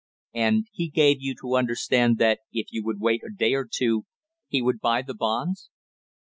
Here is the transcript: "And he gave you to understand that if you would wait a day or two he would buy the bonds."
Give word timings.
"And 0.33 0.65
he 0.71 0.89
gave 0.89 1.17
you 1.19 1.35
to 1.41 1.55
understand 1.55 2.17
that 2.17 2.39
if 2.51 2.71
you 2.73 2.83
would 2.83 2.99
wait 2.99 3.21
a 3.23 3.29
day 3.31 3.53
or 3.53 3.69
two 3.71 4.07
he 4.47 4.59
would 4.59 4.79
buy 4.79 5.03
the 5.03 5.13
bonds." 5.13 5.69